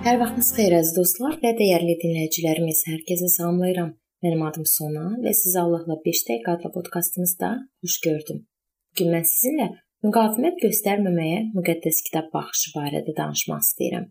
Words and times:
vaxtınız 0.00 0.50
xeyir 0.56 0.74
əziz 0.78 0.94
dostlar 0.96 1.34
və 1.42 1.50
dəyərli 1.58 1.94
dinləyicilərimiz. 2.00 2.78
Hər 2.88 3.02
kəsi 3.08 3.26
salamlayıram. 3.34 3.90
Mənim 4.24 4.42
adım 4.46 4.64
Sona 4.68 5.02
və 5.24 5.32
sizi 5.36 5.58
Allahla 5.60 5.96
5 6.06 6.22
dəqiqə 6.28 6.54
adlı 6.54 6.70
podkastımızda 6.76 7.50
xoş 7.84 7.96
gördüm. 8.06 8.38
Bu 8.40 8.98
gün 9.00 9.12
mən 9.14 9.26
sizinlə 9.28 9.66
müqavimət 10.06 10.56
göstərməməyə 10.64 11.42
müqəddəs 11.56 12.00
kitab 12.06 12.32
baxışı 12.36 12.72
barədə 12.78 13.14
danışmaq 13.20 13.60
istəyirəm. 13.66 14.06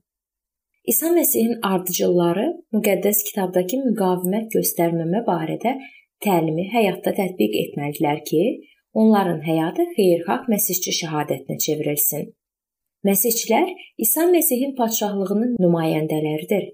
İsa 0.94 1.10
Məsihin 1.18 1.58
ardıcılları 1.72 2.48
müqəddəs 2.78 3.26
kitabdakı 3.32 3.82
müqavimət 3.90 4.50
göstərməmə 4.58 5.26
barədə 5.32 5.76
təlimi 6.26 6.70
həyatda 6.76 7.16
tətbiq 7.22 7.58
etməlidirlər 7.64 8.22
ki, 8.30 8.44
onların 8.94 9.42
həyatı 9.50 9.90
xeyirxah 9.98 10.50
məsihçi 10.54 11.00
şahadətinə 11.02 11.58
çevrilsin. 11.66 12.30
Məsihçilər 13.08 13.70
İsa 13.98 14.26
Məsihin 14.28 14.74
padşahlığının 14.76 15.54
nümayəndələridir. 15.64 16.66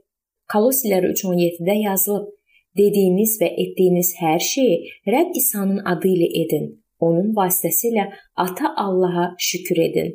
Kolossilər 0.54 1.06
3:17-də 1.12 1.76
yazılıb: 1.82 2.32
Dediyiniz 2.78 3.36
və 3.42 3.50
etdiyiniz 3.64 4.10
hər 4.22 4.40
şeyi 4.40 4.80
Rəbb 5.14 5.38
İsa'nın 5.42 5.84
adı 5.92 6.10
ilə 6.16 6.30
edin. 6.42 6.66
Onun 7.00 7.30
vasitəsilə 7.38 8.08
Ata 8.46 8.74
Allaha 8.86 9.28
şükür 9.38 9.84
edin. 9.88 10.10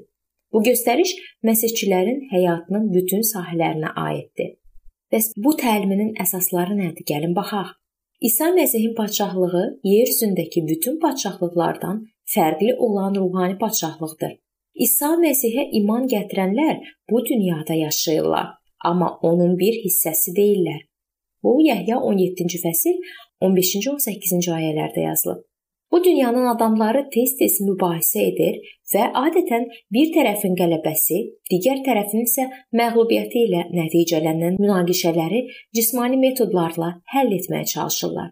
Bu 0.52 0.64
göstəriş 0.68 1.14
məsihçilərin 1.46 2.20
həyatının 2.34 2.90
bütün 2.96 3.22
sahələrinə 3.32 3.94
aiddir. 4.08 4.50
Bəs 5.12 5.32
bu 5.44 5.54
təliminin 5.62 6.12
əsasları 6.24 6.74
nədir? 6.82 7.06
Gəlin 7.12 7.38
baxaq. 7.38 7.70
İsa 8.20 8.50
Məsihin 8.58 8.94
padşahlığı 8.98 9.66
yer 9.84 10.06
üzündəki 10.14 10.66
bütün 10.68 11.00
padşahlıqlardan 11.04 12.06
fərqli 12.34 12.76
olan 12.76 13.14
ruhani 13.14 13.58
padşahlıqdır. 13.58 14.32
İsa 14.84 15.10
Məsihə 15.20 15.66
iman 15.78 16.06
gətirənlər 16.08 16.78
bu 17.10 17.20
dünyada 17.24 17.74
yaşayırlar, 17.74 18.46
amma 18.90 19.10
onun 19.28 19.58
bir 19.60 19.76
hissəsi 19.84 20.32
deyillər. 20.38 20.80
Bu 21.44 21.58
Yəhya 21.64 21.98
17-ci 22.10 22.60
fəsil 22.62 22.96
15-ci 23.44 23.90
18-ci 23.92 24.52
ayələrdə 24.56 25.04
yazılıb. 25.04 25.44
Bu 25.92 26.04
dünyanın 26.04 26.46
adamları 26.54 27.02
tez-tez 27.14 27.58
mübahisə 27.66 28.24
edir 28.30 28.56
və 28.94 29.04
adətən 29.24 29.68
bir 29.96 30.12
tərəfin 30.16 30.56
qələbəsi, 30.60 31.20
digər 31.52 31.84
tərəfin 31.86 32.24
isə 32.24 32.46
məğlubiyyəti 32.80 33.44
ilə 33.48 33.64
nəticələnən 33.74 34.60
münaqişələri 34.62 35.42
cismani 35.76 36.20
metodlarla 36.24 36.92
həll 37.14 37.36
etməyə 37.40 37.66
çalışırlar. 37.74 38.30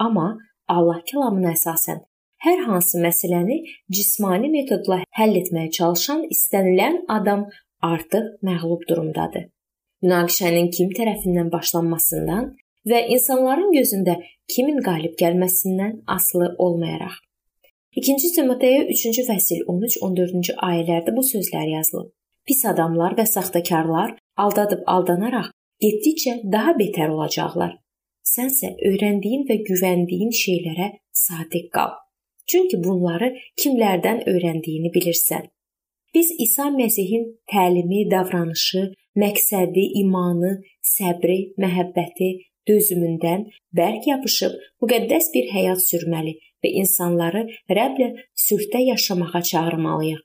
Amma 0.00 0.30
Allah 0.68 1.02
kəlamına 1.10 1.52
əsasən 1.58 2.02
Hər 2.44 2.60
hansı 2.68 3.00
məsələni 3.02 3.56
cismani 3.90 4.50
metodla 4.52 5.00
həll 5.18 5.34
etməyə 5.40 5.72
çalışan 5.78 6.20
istənilən 6.34 7.00
adam 7.10 7.48
artıq 7.82 8.28
məğlub 8.46 8.84
durumdadır. 8.90 9.48
Münaqişənin 10.04 10.70
kim 10.76 10.92
tərəfindən 10.98 11.50
başlanmasından 11.50 12.52
və 12.90 13.00
insanların 13.14 13.74
gözündə 13.74 14.14
kimin 14.54 14.78
qalib 14.86 15.18
gəlməsindən 15.22 15.98
asılı 16.16 16.54
olmayaraq. 16.66 17.18
2-ci 17.98 18.30
Timoteyə 18.36 18.86
3-cü 18.94 19.26
fəsil 19.26 19.66
13-14-cü 19.74 20.54
ayələrdə 20.70 21.16
bu 21.16 21.26
sözlər 21.26 21.66
yazılıb. 21.74 22.12
Pis 22.46 22.64
adamlar 22.70 23.18
və 23.18 23.26
saxtakarlar 23.26 24.14
aldadıb 24.44 24.86
aldanaraq 24.86 25.50
getdikcə 25.82 26.40
daha 26.52 26.78
betər 26.78 27.10
olacaqlar. 27.10 27.74
Sənsə 28.34 28.76
öyrəndiyin 28.90 29.48
və 29.48 29.64
güvəndiyin 29.66 30.30
şeylərə 30.44 30.92
sadiq 31.26 31.72
qal. 31.74 31.98
Çünki 32.50 32.80
bunları 32.84 33.34
kimlərdən 33.60 34.24
öyrəndiyini 34.32 34.90
bilirsən. 34.96 35.48
Biz 36.14 36.30
İsa 36.44 36.68
Məsihin 36.72 37.26
təlimi, 37.52 38.06
davranışı, 38.10 38.84
məqsədi, 39.22 39.84
imanı, 40.02 40.54
səbri, 40.94 41.38
məhəbbəti, 41.60 42.30
dözümündən 42.68 43.44
bərk 43.78 44.08
yapışıb 44.12 44.56
müqəddəs 44.82 45.28
bir 45.34 45.52
həyat 45.56 45.84
sürməli 45.84 46.34
və 46.64 46.72
insanları 46.82 47.44
Rəbblə 47.78 48.08
sülhdə 48.46 48.80
yaşamağa 48.86 49.42
çağırmalıyıq. 49.50 50.24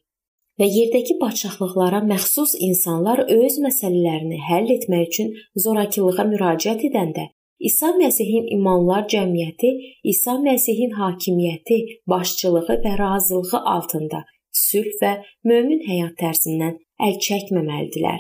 Və 0.59 0.67
yerdəki 0.69 1.15
padşahlıqlara 1.21 2.03
məxsus 2.05 2.53
insanlar 2.67 3.23
öz 3.35 3.55
məsələlərini 3.67 4.37
həll 4.49 4.69
etmək 4.75 5.07
üçün 5.07 5.31
zorakılığa 5.65 6.25
müraciət 6.33 6.85
edəndə 6.89 7.31
İsa 7.69 7.89
Məsihin 8.01 8.45
imanlar 8.55 9.03
cəmiyyəti 9.13 9.69
İsa 10.11 10.33
Məsihin 10.45 10.91
hakimiyyəti, 10.99 11.77
başçılığı 12.11 12.77
və 12.85 12.93
razılığı 13.03 13.61
altında 13.75 14.19
sülh 14.63 14.91
və 15.01 15.11
mömin 15.49 15.81
həyat 15.87 16.17
tərzindən 16.21 16.75
əl 17.07 17.15
çəkməməlidirlər. 17.27 18.19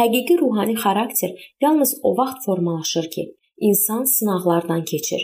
Həqiqi 0.00 0.36
ruhani 0.42 0.76
xarakter 0.84 1.32
yalnız 1.64 1.94
o 2.02 2.16
vaxt 2.18 2.44
formalaşır 2.46 3.10
ki, 3.14 3.24
insan 3.68 4.04
sınaqlardan 4.16 4.84
keçir. 4.92 5.22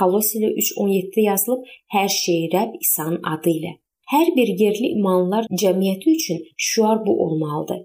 Kolossilə 0.00 0.48
3:17-də 0.62 1.22
yazılıb: 1.30 1.62
"Hər 1.94 2.10
şey 2.24 2.40
Rəbb 2.56 2.72
İsa'nın 2.84 3.22
adı 3.34 3.50
ilə." 3.58 3.72
Hər 4.12 4.28
bir 4.36 4.48
yerli 4.62 4.88
imanlılar 4.96 5.44
cəmiyyəti 5.62 6.08
üçün 6.16 6.38
şüar 6.56 7.06
bu 7.06 7.12
olmalıdır. 7.24 7.80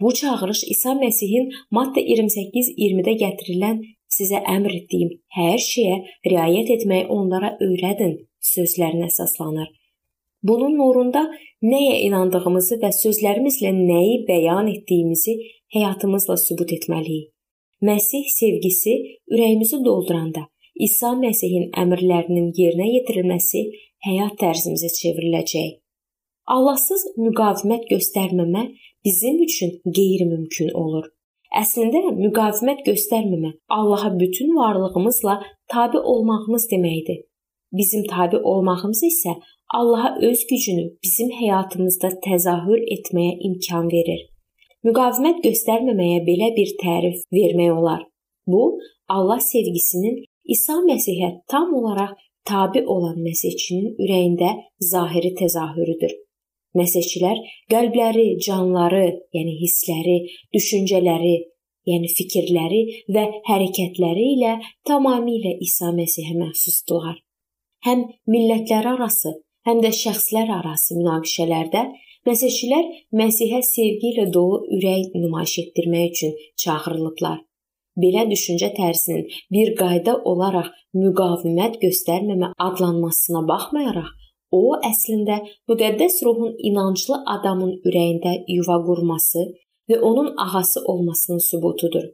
Bu 0.00 0.14
çağırış 0.14 0.60
İsa 0.72 0.92
Məsihin 1.02 1.46
Matta 1.70 2.00
28:20-də 2.00 3.12
gətirilən 3.24 3.76
sizə 4.14 4.40
əmr 4.54 4.76
etdiyim 4.80 5.12
hər 5.36 5.58
şeyə 5.66 5.98
riayət 6.32 6.72
etməyi 6.76 7.08
onlara 7.16 7.54
öyrədin 7.66 8.16
sözlərinə 8.52 9.08
əsaslanır. 9.10 9.68
Bunun 10.42 10.78
nurunda 10.78 11.26
nəyə 11.62 11.98
inandığımızı 12.06 12.80
və 12.82 12.90
sözlərimizlə 12.96 13.74
nəyi 13.76 14.22
bəyan 14.28 14.70
etdiyimizi 14.72 15.36
həyatımızla 15.74 16.36
sübut 16.46 16.72
etməliyik. 16.78 17.28
Məsih 17.84 18.24
sevgisi 18.28 18.94
ürəyimizi 19.32 19.78
dolduranda 19.84 20.46
İsa 20.86 21.12
Məsihin 21.20 21.70
əmrlərinin 21.82 22.50
yerinə 22.56 22.88
yetirilməsi 22.94 23.62
həyat 24.06 24.36
tərzimizə 24.40 24.90
çevriləcək. 24.96 25.70
Allahsız 26.56 27.06
müqavimət 27.20 27.86
göstərməmə 27.92 28.66
bizim 29.04 29.40
üçün 29.44 29.76
qeyri-mümkün 29.84 30.72
olur. 30.82 31.06
Əslində 31.50 32.00
müqavimət 32.14 32.84
göstərməmə 32.86 33.50
Allaha 33.74 34.12
bütün 34.18 34.54
varlığımızla 34.56 35.40
tabe 35.72 35.98
olmağımız 35.98 36.66
deməkdir. 36.72 37.24
Bizim 37.72 38.04
tabe 38.10 38.38
olmağımız 38.38 39.02
isə 39.08 39.34
Allaha 39.74 40.16
öz 40.28 40.46
gücünü 40.50 40.84
bizim 41.04 41.30
həyatımızda 41.40 42.10
təzahür 42.26 42.80
etməyə 42.96 43.34
imkan 43.48 43.90
verir. 43.94 44.22
Müqavimət 44.86 45.42
göstərməməyə 45.46 46.22
belə 46.30 46.54
bir 46.56 46.70
tərif 46.82 47.18
vermək 47.34 47.74
olar. 47.74 48.02
Bu 48.46 48.78
Allah 49.08 49.40
sevgisinin 49.40 50.22
İsa 50.44 50.78
Məsihə 50.86 51.30
tam 51.50 51.74
olaraq 51.74 52.14
tabe 52.46 52.86
olan 52.86 53.18
məsihçinin 53.26 53.98
ürəyində 54.02 54.54
zahiri 54.92 55.34
təzahürüdür. 55.42 56.14
Məsihçilər 56.78 57.38
qəlbləri, 57.72 58.26
canları, 58.46 59.06
yəni 59.34 59.56
hissləri, 59.62 60.18
düşüncələri, 60.54 61.34
yəni 61.90 62.10
fikirləri 62.14 62.82
və 63.14 63.24
hərəkətləri 63.48 64.26
ilə 64.36 64.54
tamamilə 64.86 65.56
İsa 65.66 65.90
Məsihə 65.96 66.36
məxsusdular. 66.38 67.18
Həm 67.86 68.04
millətlər 68.30 68.86
arası, 68.94 69.34
həm 69.66 69.82
də 69.84 69.90
şəxslər 69.96 70.52
arası 70.60 70.98
münaqişələrdə 71.00 71.84
məsihçilər 72.28 72.88
Məsihə 73.16 73.62
sevgi 73.66 74.12
ilə 74.14 74.28
dolu 74.34 74.62
ürək 74.76 75.14
nümayiş 75.16 75.58
etdirmək 75.64 76.10
üçün 76.12 76.36
çağırılıblar. 76.62 77.38
Belə 78.00 78.22
düşüncə 78.30 78.70
tərzinin 78.76 79.26
bir 79.52 79.74
qayda 79.80 80.20
olaraq 80.30 80.68
müqavimət 80.94 81.80
göstərməmə 81.82 82.52
adlanmasına 82.66 83.42
baxmayaraq, 83.48 84.12
O 84.58 84.62
əslində 84.90 85.36
müqəddəs 85.70 86.16
ruhun 86.26 86.54
inanclı 86.70 87.18
adamın 87.34 87.74
ürəyində 87.86 88.32
yuva 88.56 88.78
qurması 88.86 89.44
və 89.90 90.00
onun 90.10 90.32
ağası 90.44 90.80
olmasının 90.92 91.42
sübutudur. 91.50 92.06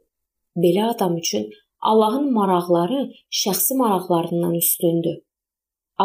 Belə 0.57 0.83
adam 0.93 1.17
üçün 1.17 1.49
Allahın 1.81 2.33
maraqları 2.33 3.01
şəxsi 3.41 3.77
maraqlarından 3.81 4.53
üstündür. 4.61 5.17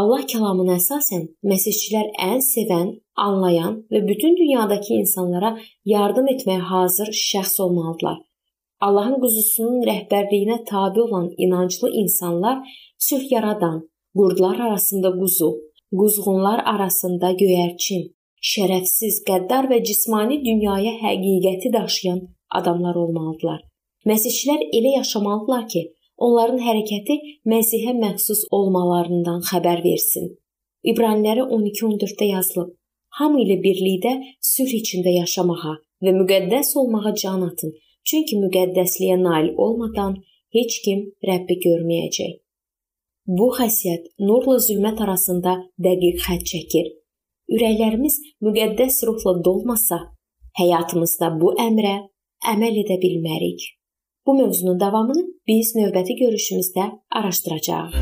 Allah 0.00 0.24
kəlamına 0.32 0.78
əsasən 0.80 1.24
məsihçilər 1.52 2.06
ən 2.26 2.40
sevən, 2.44 2.92
anlayan 3.26 3.74
və 3.92 4.00
bütün 4.08 4.36
dünyadakı 4.36 4.94
insanlara 4.98 5.50
yardım 5.84 6.30
etməyə 6.34 6.62
hazır 6.72 7.12
şəxs 7.22 7.60
olmalıdırlar. 7.64 8.20
Allahın 8.86 9.20
quzusunun 9.22 9.82
rəhbərliyinə 9.88 10.64
tabe 10.70 11.02
olan 11.02 11.28
inanclı 11.36 11.90
insanlar 12.02 12.62
sülh 12.98 13.26
yaradan, 13.32 13.82
qurdlar 14.16 14.58
arasında 14.66 15.12
quzu, 15.18 15.50
quzğunlar 16.00 16.62
arasında 16.74 17.32
göyərçin, 17.42 18.04
şərəfsiz, 18.52 19.20
qəddar 19.28 19.68
və 19.72 19.78
cismani 19.88 20.38
dünyaya 20.44 20.92
həqiqəti 21.04 21.72
daşıyan 21.76 22.20
adamlar 22.58 22.98
olmalıdırlar. 23.02 23.60
Məsihçilər 24.10 24.62
elə 24.78 24.96
yaşamalıdırlar 24.98 25.68
ki, 25.72 25.82
onların 26.26 26.60
hərəkəti 26.66 27.18
Məsihə 27.52 27.94
məxsus 28.04 28.46
olmalarından 28.58 29.44
xəbər 29.50 29.84
versin. 29.84 30.32
İbraniləri 30.90 31.44
12:14-də 31.58 32.26
yazılıb: 32.34 32.74
Hamı 33.18 33.44
ilə 33.44 33.60
birlikdə 33.66 34.12
sülh 34.52 34.74
içində 34.80 35.14
yaşamağa 35.20 35.74
və 36.04 36.12
müqəddəs 36.20 36.76
olmağa 36.80 37.14
can 37.22 37.42
atın 37.48 37.72
Çünki 38.08 38.38
müqəddəsliyə 38.42 39.16
nail 39.22 39.52
olmadan 39.64 40.16
heç 40.56 40.78
kim 40.84 41.02
Rəbbi 41.28 41.58
görməyəcək. 41.66 42.32
Bu 43.30 43.52
xəssiyyət 43.54 44.08
nurla 44.18 44.56
zülmət 44.58 44.98
arasında 45.04 45.52
dəqiq 45.84 46.16
xətt 46.24 46.42
çəkir. 46.50 46.86
Ürəklərimiz 47.54 48.16
müqəddəs 48.42 48.96
ruhla 49.06 49.36
dolmasa, 49.46 49.98
həyatımızda 50.58 51.28
bu 51.38 51.52
əmrə 51.54 51.92
əməl 52.52 52.80
edə 52.82 52.96
bilmərik. 53.04 53.62
Bu 54.26 54.34
mövzunun 54.40 54.80
davamını 54.80 55.22
biz 55.46 55.70
növbəti 55.78 56.18
görüşümüzdə 56.18 56.88
araşdıracağıq. 57.20 57.94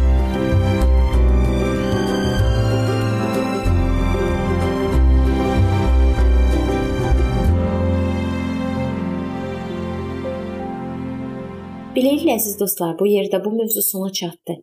Beləliklə 11.93 12.41
əziz 12.41 12.57
dostlar, 12.57 12.97
bu 12.97 13.05
yerdə 13.13 13.45
bu 13.45 13.53
mövzu 13.61 13.85
sona 13.85 14.13
çatdı. 14.13 14.63